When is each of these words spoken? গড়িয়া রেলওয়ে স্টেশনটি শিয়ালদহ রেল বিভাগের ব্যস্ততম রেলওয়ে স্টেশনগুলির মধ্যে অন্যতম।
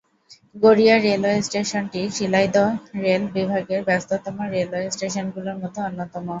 গড়িয়া 0.55 0.95
রেলওয়ে 0.99 1.39
স্টেশনটি 1.41 2.01
শিয়ালদহ 2.15 2.67
রেল 3.03 3.23
বিভাগের 3.35 3.81
ব্যস্ততম 3.87 4.37
রেলওয়ে 4.53 4.87
স্টেশনগুলির 4.95 5.57
মধ্যে 5.61 5.79
অন্যতম। 5.87 6.23